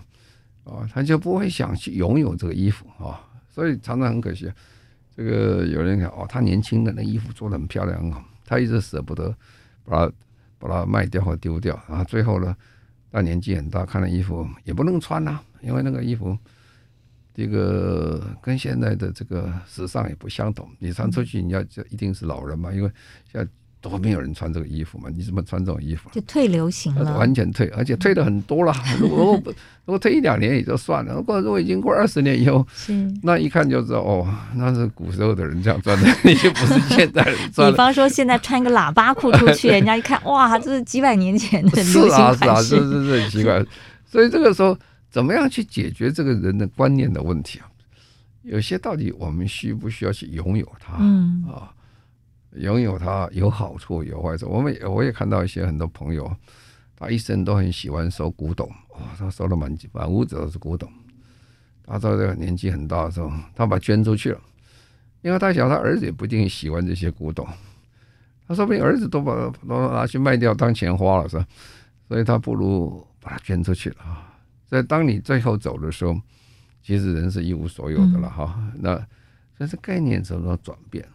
[0.64, 4.50] 啊，他就不会想去拥有这个衣服啊，所以常常很可惜，
[5.16, 8.24] 这个有人讲哦，他年轻的那衣服做的很漂亮很好。
[8.46, 9.36] 他一直舍不得
[9.84, 10.12] 把它
[10.58, 12.56] 把它卖掉或丢掉，然后最后呢，
[13.12, 16.38] 他年纪很大，看了衣服也不能穿呐、因为那个衣服
[17.34, 22.90] 这个跟现在的这个时尚也不相同，你穿出去你要就一定是老人嘛，因为
[23.30, 23.46] 像。
[23.80, 25.08] 都没有人穿这个衣服嘛？
[25.14, 26.10] 你怎么穿这种衣服？
[26.12, 28.74] 就退流行了，完全退，而且退的很多了。
[28.98, 29.40] 如果
[29.84, 32.66] 如果退一两年也就算了，如果如果已经过二十年以后，
[33.22, 37.70] 那一看就知道哦，那是古时候的人这样穿的， 你就不是现代人穿。
[37.70, 42.38] 比方说现在穿一个喇叭裤出去， 人家一看哇，这是几百年前的流行款式。
[42.38, 43.64] 是啊，是啊，这这是很奇怪。
[44.04, 44.76] 所以这个时候，
[45.10, 47.66] 怎么样去解决这个人的观念的问题啊？
[48.42, 50.96] 有些到底我们需不需要去拥有它？
[50.98, 51.70] 嗯啊。
[52.56, 56.30] 拥有它有好处有坏处，我们我也看到一些很多朋友，
[56.96, 60.90] 他一生都很喜欢收古董，哇，他收了满满屋子都是古董。
[61.84, 64.40] 他到这个年纪很大的时候，他把捐出去了，
[65.22, 67.46] 因为他想他儿子也不一定喜欢这些古董，
[68.48, 69.34] 他说不定儿子都把
[69.68, 71.46] 都拿去卖掉当钱花了是吧？
[72.08, 74.34] 所以他不如把它捐出去了啊。
[74.68, 76.20] 所以当你最后走的时候，
[76.82, 78.54] 其实人是一无所有的了哈。
[78.56, 79.06] 嗯、那
[79.58, 81.06] 这是概念怎么转变？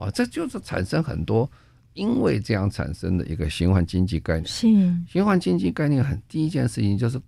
[0.00, 1.48] 啊，这就是产生很多，
[1.92, 4.46] 因为这样产生的一个循环经济概念。
[4.46, 4.66] 是
[5.06, 7.20] 循环经济概念很第一件事情就是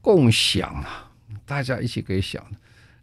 [0.00, 1.08] 共享啊，
[1.46, 2.44] 大家一起可以享，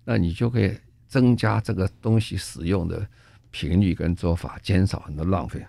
[0.03, 3.07] 那你就可以增加这个东西使用的
[3.51, 5.65] 频率跟做法，减少很多浪费。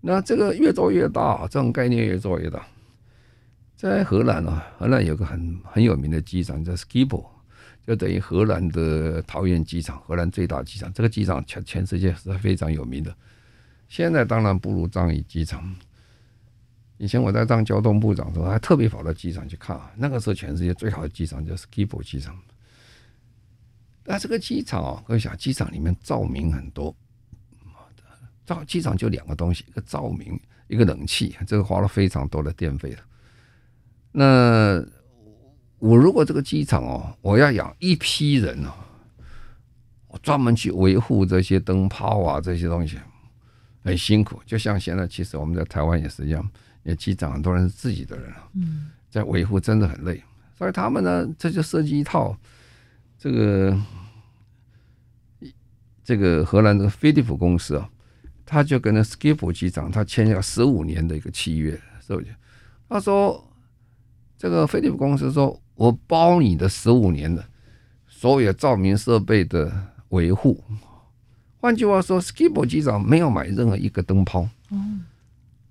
[0.00, 2.64] 那这个越做越大，这种概念越做越大。
[3.76, 7.26] 在荷兰啊，荷兰有个很很有名的机场叫 Schiphol，
[7.86, 13.14] 就等于荷兰的桃园机场，荷兰最大机场，这个机场全全世界是非常有名的。
[13.88, 15.74] 现在当然不如樟宜机场。
[16.96, 19.90] 以前我在当交通部长的时候，还特别跑到机场去看啊。
[19.96, 22.38] 那个时候全世界最好的机场就是 Schiphol 机场。
[24.04, 26.94] 那这个机场啊，各位想，机场里面照明很多，
[28.46, 32.98] 照机场就两个东西，一个照明，一个冷气，这个花了非常多的电费的。
[34.12, 34.80] 那
[35.84, 38.72] 我如果这个机场哦，我要养一批人哦，
[40.08, 42.98] 我专门去维护这些灯泡啊，这些东西
[43.82, 44.40] 很辛苦。
[44.46, 46.48] 就像现在，其实我们在台湾也是一样。
[46.84, 48.48] 也机长很多人是自己的人啊，
[49.10, 50.22] 在维护真的很累，
[50.56, 52.34] 所以他们呢，这就设计一套
[53.18, 53.78] 这个
[56.02, 57.90] 这个荷兰的飞利浦公司啊，
[58.44, 61.72] 他就跟那 Skip 机长他签下十五年的一个契约，
[62.06, 62.34] 是不是？
[62.86, 63.42] 他说
[64.36, 67.44] 这个飞利浦公司说我包你的十五年的
[68.06, 69.72] 所有照明设备的
[70.10, 70.62] 维护，
[71.60, 74.48] 换句话说，Schiphol 机长没有买任何一个灯泡。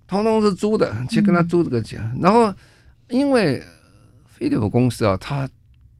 [0.06, 1.98] 通通是租的，去跟他租这个钱。
[2.20, 2.54] 然后，
[3.08, 3.62] 因为
[4.26, 5.48] 飞利浦公司啊，他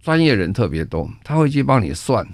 [0.02, 2.26] 专业人特别多，他会去帮你算。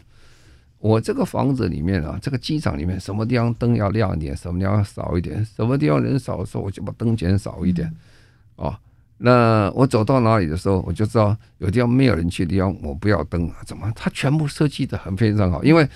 [0.78, 7.94] 我这个房子里面啊，这个机场里面，什么地方灯要亮一点，什么地方要少一点，什么地方人少的时候，我就把灯减少一点。
[8.56, 8.76] 哦，
[9.22, 13.50] 那我走到哪里的时候，我就知道有地方没有人去的地方，我不要灯。
[13.66, 13.90] 怎么？
[13.94, 15.88] 他全部设计的很非常好，因为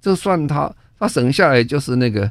[0.00, 2.30] 这算他，他省下来就是那个。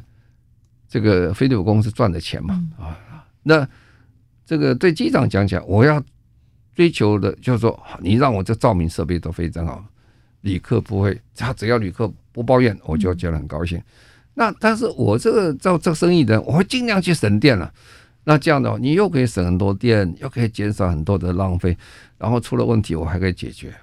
[0.90, 2.96] 这个飞利浦公司赚的钱嘛，啊，
[3.42, 3.68] 那
[4.46, 6.02] 这个对机长讲起来，我要
[6.74, 9.84] 追求的就是说，你让我这照明设备都非常好，
[10.40, 13.78] 旅客不会，他只要旅客不抱怨，我就觉得很高兴。
[14.32, 17.70] 那但是我这个做这个生意的，我会尽量去省电了。
[18.28, 21.74] 那这样的话，你又可以省很多电，又可以减少很多的浪费，
[22.18, 23.74] 然后出了问题我还可以解决。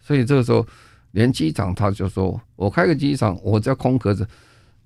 [0.00, 0.66] 所以这个时候，
[1.12, 4.26] 连机场他就说，我开个机场，我只要空壳子。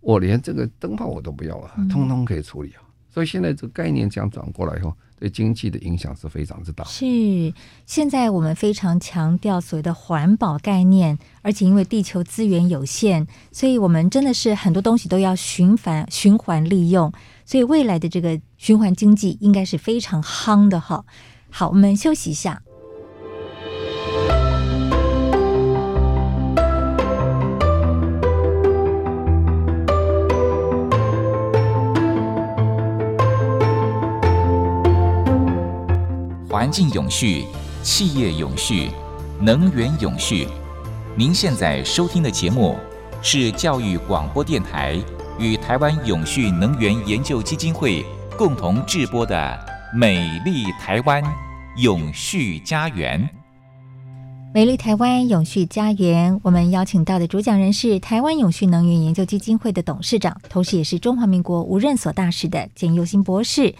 [0.01, 2.85] 我连这个灯泡我都不要了，通通可以处理啊！
[3.09, 6.85] 所以现在这个概念这样转过来以后，对经济的影响是非常之大。
[6.85, 7.53] 是，
[7.87, 17.13] 现在我们非常强调所谓的环保概念，而且因为地球资源有限，所以我们真的是很多东西都要循环循环利用。
[17.45, 21.05] 所以未来的这个循环经济应该是非常夯的哈。
[21.51, 22.63] 好，我们休息一下。
[36.59, 37.47] 环境永续、
[37.85, 38.91] 企业永续、
[39.41, 40.49] 能源永续。
[41.15, 42.77] 您现在收听的节目
[43.23, 45.01] 是教育广播电台
[45.39, 48.05] 与台湾永续能源研究基金会
[48.37, 49.37] 共同制播的
[49.97, 51.23] 《美丽台湾
[51.77, 53.23] 永续家园》。
[54.53, 63.73] 美丽台湾永续家园，我们邀请到的主讲人是台湾永续能源研究基金会的董事长，同时也是中华民国无任所大使的简佑新博士。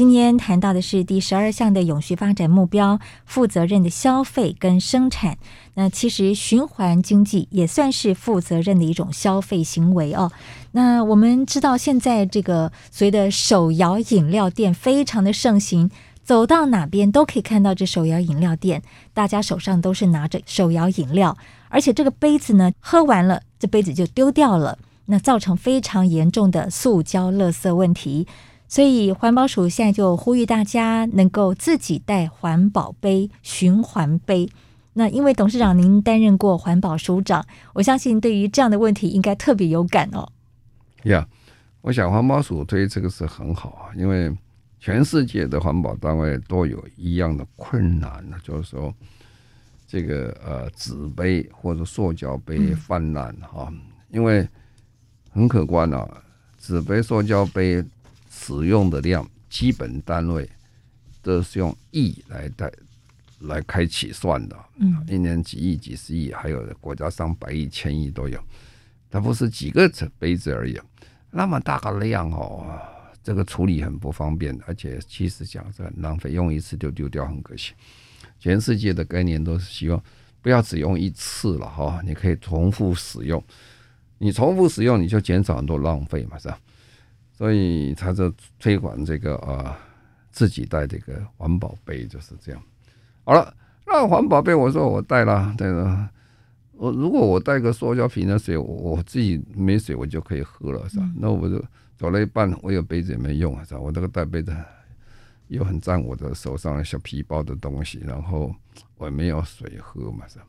[0.00, 5.36] 今天谈到的是第十二项的永续发展目标：负责任的消费跟生产。
[5.74, 10.32] 那其实循环经济也算是负责任的一种消费行为哦。
[10.72, 15.90] 那我们知道，现在这个所谓的手摇饮料店非常的盛行，
[16.24, 18.82] 走到哪边都可以看到这手摇饮料店，
[19.12, 21.36] 大家手上都是拿着手摇饮料，
[21.68, 28.26] 而且这个杯子呢，喝完了这杯子就丢掉了，那造成非常严重的塑胶垃圾问题。
[28.70, 34.48] 所以环保署现在就呼吁大家能够自己带环保杯、循环杯。
[34.92, 40.30] 那因为董事长您担任过环保署长，我相信对于这样的问题应该特别有感哦。
[41.02, 41.26] 呀，
[41.80, 44.32] 我想环保署推这个是很好啊，因为
[44.78, 48.94] 全世界的环保单位都有一样的困难呢，就是说
[49.88, 53.68] 这个呃纸杯或者塑胶杯泛滥哈，
[54.10, 54.48] 因为
[55.32, 56.08] 很可观啊，
[56.56, 57.84] 纸杯、塑胶杯。
[58.30, 60.48] 使用的量基本单位
[61.20, 62.72] 都是用亿来带
[63.40, 68.40] 来开起算的，嗯，一年几亿、几十亿，还有国家上百亿、千亿都有，
[69.10, 70.78] 它不是几个杯子而已，
[71.30, 72.78] 那么大个量哦，
[73.22, 77.72] 这个处理很不方便，而且其实讲是很浪费，用一次就丢掉，很可惜。
[78.38, 80.02] 全世界的概念都是希望
[80.40, 83.42] 不要只用一次了哈，你可以重复使用，
[84.18, 86.58] 你重复使用你就减少很多浪费嘛，是吧？
[87.40, 89.74] 所以他就推广这个啊，
[90.30, 92.62] 自己带这个环保杯就是这样。
[93.24, 93.54] 好了，
[93.86, 96.06] 那环保杯我说我带了，带了，
[96.72, 101.10] 我如果我带个塑胶瓶的水，我自己没水我就可以喝了，是吧？
[101.16, 101.64] 那我就
[101.96, 103.80] 走了一半，我有杯子也没用，是吧？
[103.80, 104.54] 我这个带杯子
[105.48, 108.54] 又很占我的手上的小皮包的东西，然后
[108.98, 110.44] 我也没有水喝嘛，是吧？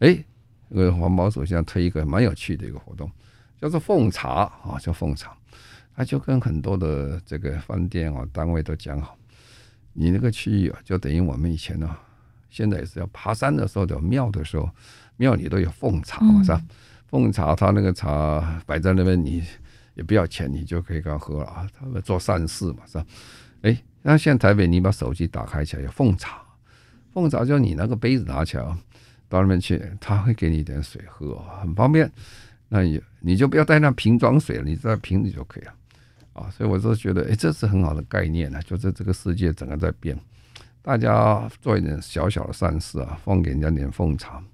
[0.00, 0.22] 哎，
[0.68, 3.10] 这个环保署现在推一个蛮有趣的一个活动，
[3.58, 5.34] 叫做奉茶啊，叫奉茶。
[5.96, 9.16] 他就跟很多的这个饭店啊单位都讲好，
[9.94, 11.98] 你那个区域啊，就等于我们以前呢、啊，
[12.50, 14.68] 现在也是要爬山的时候有庙的时候，
[15.16, 16.62] 庙里都有奉茶嘛，是吧？
[17.06, 19.42] 奉茶，他那个茶摆在那边，你
[19.94, 21.66] 也不要钱，你就可以给他喝了啊。
[21.72, 23.06] 他们做善事嘛，是吧？
[23.62, 26.42] 哎，那现在台北，你把手机打开起来有奉茶，
[27.14, 28.78] 奉茶就你那个杯子拿起来啊
[29.30, 32.10] 到那边去，他会给你一点水喝，很方便。
[32.68, 35.72] 那你你就不要带那瓶装水了，你带瓶子就可以了。
[36.36, 38.60] 啊，所以我就觉得，哎，这是很好的概念呢。
[38.62, 40.14] 就是这个世界整个在变，
[40.82, 44.44] 大家做一点小小的善事啊，奉给人家点奉茶，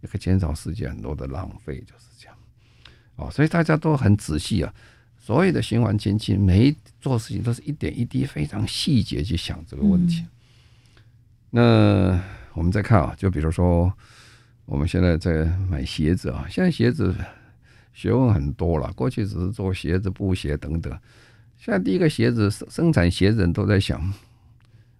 [0.00, 2.36] 也可以减少世界很多的浪费，就是这样。
[3.14, 4.74] 啊，所以大家都很仔细啊，
[5.16, 10.26] 所有的循环经济，每一做事情都是一点一滴，非常细节去想这个问题。
[11.50, 12.20] 那
[12.54, 13.92] 我们再看啊，就比如说
[14.64, 17.14] 我们现在在买鞋子啊，现在鞋子
[17.92, 20.98] 学问很多了，过去只是做鞋子、布鞋等等。
[21.58, 24.14] 现在第一个鞋子生生产鞋子人都在想，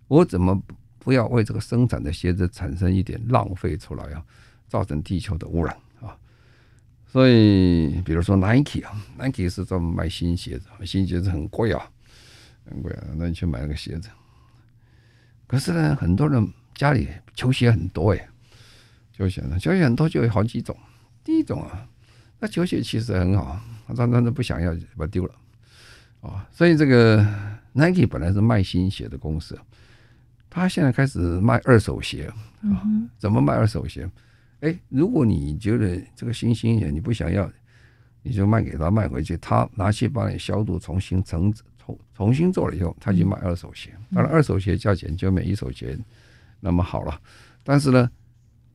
[0.09, 0.61] 我怎么
[0.99, 4.23] 不要为这个生产的鞋子产生一点浪费出来啊，
[4.67, 6.19] 造成地球的污染啊？
[7.07, 11.89] 所以，比如说 Nike 啊，Nike 是专门卖新鞋子，新鞋子很贵啊，
[12.69, 14.11] 很贵啊，那你去买那个鞋子。
[15.47, 18.29] 可是呢，很多人家里球鞋很多哎，
[19.13, 20.77] 球鞋呢，球鞋很多就有好几种。
[21.23, 21.89] 第一种啊，
[22.41, 25.35] 那球鞋其实很好，他常常都不想要，把它丢了。
[26.21, 27.25] 啊，所以这个
[27.73, 29.57] Nike 本来是卖新鞋的公司，
[30.51, 32.83] 他现在开始卖二手鞋啊。
[33.19, 34.11] 怎么卖二手鞋？
[34.61, 37.49] 哎，如果你觉得这个新新鞋你不想要，
[38.23, 43.91] 你就卖给他卖回去，他拿去帮你消毒，重新成重重新做了以后，他就卖二手鞋。
[44.13, 45.97] 当然，二手鞋价钱就没一手鞋
[46.59, 47.17] 那么好了。
[47.63, 48.11] 但是呢，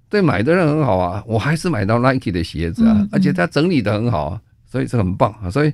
[0.07, 5.73] 对买的人很好啊，我还是买到 Nike 的鞋子啊，而且他整理的很好，所以是很棒啊，所以。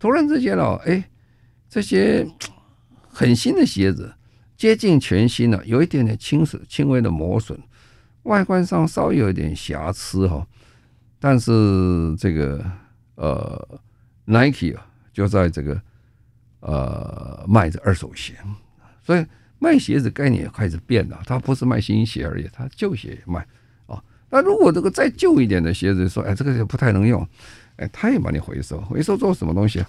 [0.00, 1.04] 突然之间哦，哎，
[1.68, 2.26] 这些
[3.08, 4.12] 很新的鞋子，
[4.56, 7.56] 接近全新了，有一点点轻损、轻微的磨损，
[8.22, 10.44] 外观上稍微有一点瑕疵哈。
[11.18, 12.64] 但是这个
[13.16, 13.80] 呃
[14.24, 15.78] ，Nike 啊，就在这个
[16.60, 18.38] 呃卖着二手鞋，
[19.04, 19.26] 所以
[19.58, 21.20] 卖鞋子概念也开始变了。
[21.26, 23.46] 它不是卖新鞋而已，它旧鞋也卖
[23.84, 24.02] 哦。
[24.30, 27.28] 那如果这个再旧一点的鞋子，说哎，这个就不太能用。
[27.80, 29.82] 哎，他也帮你回收，回收做什么东西？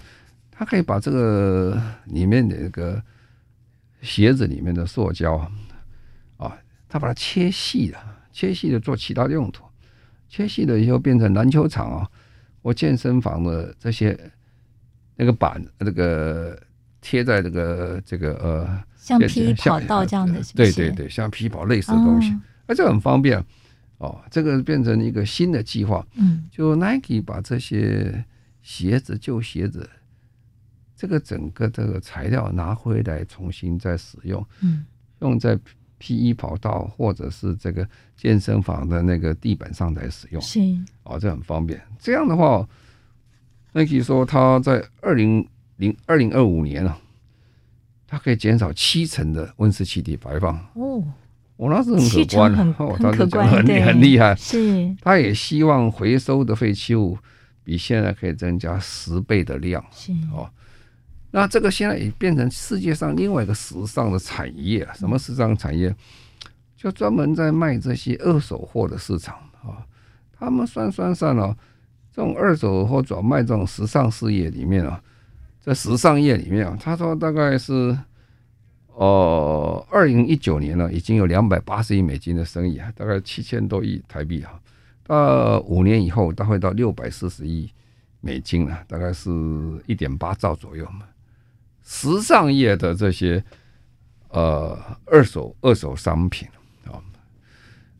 [0.50, 3.02] 他可以把这个里面的那个
[4.00, 5.36] 鞋子里面的塑胶
[6.38, 6.56] 啊，
[6.88, 7.98] 他把它切细了，
[8.32, 9.64] 切细了做其他的用途，
[10.28, 12.08] 切细了以后变成篮球场啊，
[12.62, 14.18] 或健身房的这些
[15.16, 16.58] 那个板，那个
[17.02, 22.34] 贴在这个这个呃，像皮跑道这样的是不是，对对对，像皮跑类似的东西，
[22.66, 23.44] 而且很方便。
[24.02, 26.04] 哦，这个变成一个新的计划。
[26.16, 28.24] 嗯，就 Nike 把这些
[28.60, 29.88] 鞋子、旧鞋子，
[30.96, 34.44] 这个整个这个材料拿回来重新再使用。
[34.60, 34.84] 嗯，
[35.20, 35.56] 用在
[36.00, 40.42] PE 跑道或者是这个健身房的那个地板上来使用。
[40.42, 41.80] 行，哦，这很方便。
[42.00, 42.68] 这样的话
[43.72, 46.98] ，Nike 说他在二零零二零二五年啊，
[48.08, 50.58] 它可以减少七成的温室气体排放。
[50.74, 51.04] 哦。
[51.56, 54.34] 我那是很可观，很可观，很很厉害。
[54.34, 57.16] 是，他也希望回收的废弃物
[57.62, 59.84] 比现在可以增加十倍的量。
[59.92, 60.50] 是哦，
[61.30, 64.88] 那这个现在也变成世界上另外一个时尚的产业。
[64.94, 65.94] 什么时尚产业？
[66.76, 69.86] 就专门在卖这些二手货的市场啊。
[70.36, 71.56] 他们算算算了，
[72.12, 75.00] 这种二手货转卖这种时尚事业里面啊，
[75.60, 77.96] 在时尚业里面啊，他说大概是。
[78.94, 84.52] 哦，二零一九年呢，已经有两百八十亿美金的生意啊，大概七千多亿台币啊。
[85.04, 87.70] 到五年以后，它会到六百四十亿
[88.20, 89.30] 美金啊，大概是
[89.86, 91.06] 一点八兆左右嘛。
[91.82, 93.42] 时尚业的这些
[94.28, 96.46] 呃二手二手商品
[96.84, 97.00] 啊，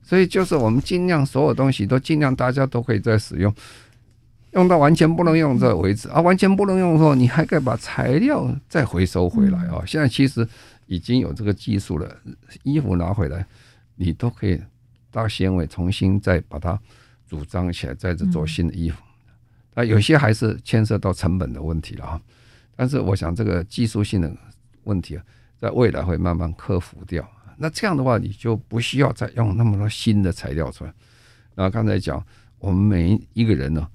[0.02, 3.52] 所以就是我们尽量所有东西都尽量大家都可以在使用，
[4.52, 6.20] 用到完全不能用这为止啊。
[6.20, 9.82] 完全不能用的时候，你还可以把材料再回收回来啊。
[9.86, 10.46] 现在其实。
[10.92, 12.14] 已经有这个技术了，
[12.64, 13.46] 衣服拿回来，
[13.96, 14.60] 你都可以
[15.10, 16.78] 到纤维重新再把它
[17.26, 19.02] 组装起来，再做新的衣服。
[19.72, 22.20] 啊，有些还是牵涉到成本的问题了啊。
[22.76, 24.30] 但是我想这个技术性的
[24.84, 25.24] 问题啊，
[25.58, 27.26] 在未来会慢慢克服掉。
[27.56, 30.92] 那这样的话，你就不需要再用那么多新的材料出来。
[31.54, 32.22] 然后刚才讲，
[32.58, 33.88] 我们每一个人呢，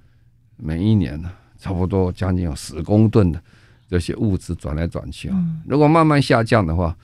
[0.55, 3.39] 每一年呢，差不多将近有十公吨的。
[3.88, 6.95] 这些物质转来转去啊，如果慢慢下降的话，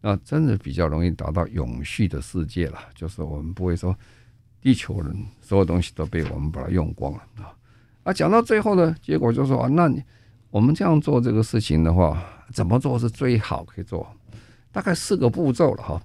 [0.00, 2.78] 那真的比较容易达到永续的世界了。
[2.94, 3.96] 就是我们不会说
[4.60, 7.54] 地球人所有东西都被我们把它用光了啊！
[8.04, 10.02] 啊，讲到最后呢，结果就说啊，那你
[10.50, 12.22] 我们这样做这个事情的话，
[12.52, 14.06] 怎么做是最好可以做？
[14.72, 16.02] 大概四个步骤了哈。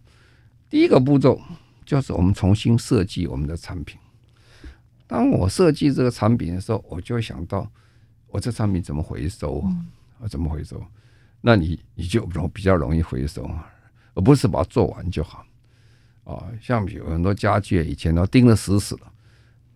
[0.70, 1.42] 第一个步骤
[1.84, 4.00] 就是我们重新设计我们的产品。
[5.08, 7.70] 当我设计这个产品的时候，我就会想到
[8.28, 9.64] 我这产品怎么回收
[10.22, 10.28] 啊？
[10.28, 10.82] 怎么回收？
[11.42, 13.50] 那你你就容比较容易回收，
[14.14, 15.46] 而不是把它做完就好
[16.24, 16.46] 啊。
[16.62, 19.04] 像比如很多家具以前都钉得死死的，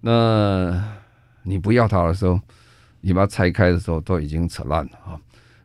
[0.01, 0.97] 那
[1.43, 2.39] 你不要它的时候，
[3.01, 5.19] 你把它拆开的时候都已经扯烂了啊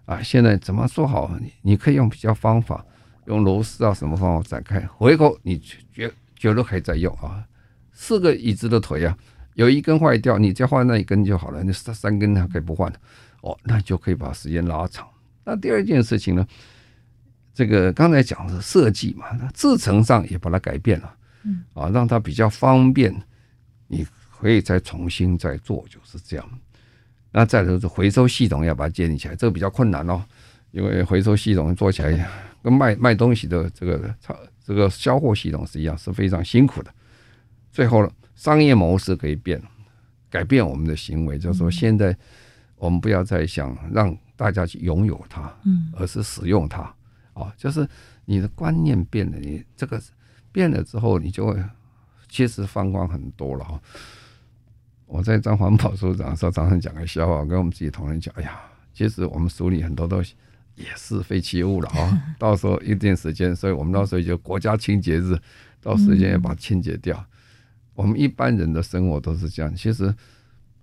[0.07, 0.23] 啊！
[0.23, 1.31] 现在怎么做好？
[1.41, 2.85] 你你可以用比较方法。
[3.27, 4.81] 用螺丝啊，什么方法展开？
[4.87, 7.47] 回头你绝绝对可以再用啊！
[7.93, 9.17] 四个椅子的腿啊，
[9.55, 11.63] 有一根坏掉，你再换那一根就好了。
[11.63, 12.93] 那三三根还可以不换
[13.43, 15.09] 哦，那就可以把时间拉长。
[15.45, 16.47] 那第二件事情呢？
[17.53, 23.15] 这个刚才讲的设计嘛，那制程上也把它改变了，嗯啊，让它比较方便，
[23.89, 26.51] 你可以再重新再做，就是这样。
[27.33, 30.23] 那再就是回收系统要把它建立起来，这个比较困难哦，
[30.71, 32.29] 因为回收系统做起来。
[32.63, 34.15] 跟卖卖东西的这个
[34.63, 36.93] 这个销货系统是一样，是非常辛苦的。
[37.73, 39.59] 最后呢，商业模式可以变，
[40.29, 42.15] 改变我们的行为，就是说，现在
[42.81, 46.81] 我们不要再想让大家去拥有它，嗯而是使用它。
[47.35, 47.87] 啊，就是
[48.25, 50.03] 你的观念变了，你这个
[50.51, 51.63] 变了之后，你就会
[52.29, 53.81] 其实放光很多了哈。
[55.07, 58.61] 我在当环保署长的时候，常常讲个笑话，跟我们自己同仁讲：哎呀，
[58.93, 60.35] 其实我们署里很多东西。
[60.77, 62.23] 也是废弃物了啊！
[62.39, 65.39] 到时候一定时间，所以我们到时候就国家清洁日，
[65.83, 67.23] 到时间要把它清洁掉。
[67.93, 69.75] 我们一般人的生活都是这样。
[69.75, 70.15] 其实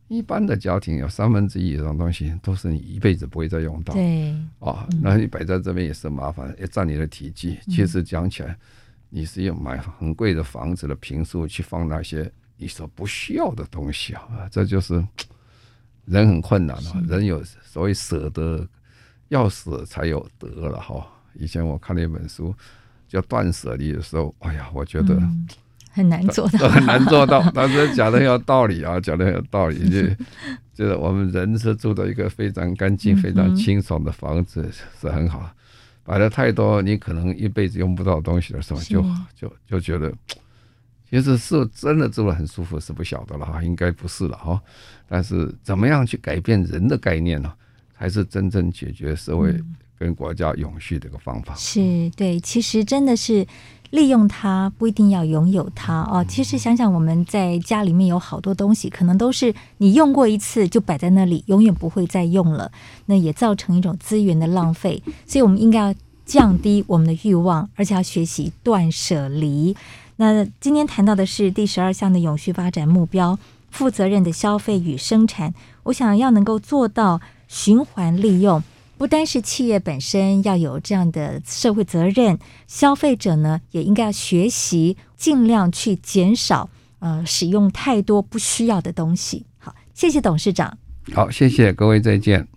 [0.08, 3.94] 一般的家庭有三分之一以上东西都是你一辈子不会再用到。
[3.94, 7.58] 对啊，那你摆在这边也是麻烦，也占你的体积。
[7.68, 8.58] 其实讲起来，
[9.10, 14.48] 你是要买很贵的房子的平数去放那些你所不需要的东西啊！
[14.52, 15.06] 这就是
[16.06, 17.04] 人很困难了。
[17.08, 18.68] 人有所谓舍得。
[19.30, 21.06] 要舍才有得了哈！
[21.34, 22.56] 以前我看了一本书
[23.10, 25.46] 叫《断舍离》的时候，哎呀，我觉得、嗯、
[25.98, 27.52] 很难做到， 很难做到。
[27.54, 29.90] 但是讲的有道理啊， 讲的很有道理。
[29.90, 30.08] 就
[30.74, 34.70] 就是我们人是住的一个非常干净、非常清爽的房子
[35.02, 35.50] 是很好。
[36.06, 39.02] 买了太多你可能一辈子用不到东西的时候，就
[39.36, 40.14] 就就觉得
[41.10, 44.62] 其实是真的住得很舒服，是不晓得了哈，应该不是了哈。
[45.08, 47.52] 但是怎么样去改变人的概念呢？
[47.98, 49.60] 才是真正解决社会
[49.98, 51.56] 跟国家永续的一个方法。
[51.56, 53.44] 是对，其实真的是
[53.90, 56.26] 利用它，不一定要拥有它哦。
[56.28, 62.72] 其实想想，我们在家里面有好多东西，可能都是你用过一次就摆在那里，永远不会再用了，
[63.06, 65.02] 那也造成一种资源的浪费。
[65.26, 69.76] 所以，我们应该要降低我们的欲望，而且要学习断舍离。
[70.18, 73.38] 那今天谈到的是第十二项的永续发展目标：
[73.72, 75.54] 负责任的消费与生产。
[75.84, 77.22] 我想要能够做到。
[77.50, 78.62] 循环利用，
[78.98, 86.70] 不单是企业本身要有这样的社会责任，消费者呢也应该要学习，尽量去减少
[87.00, 89.46] 呃使用太多不需要的东西。
[89.60, 90.78] 好，谢谢董事长。
[91.14, 92.48] 好，谢谢各位，再见。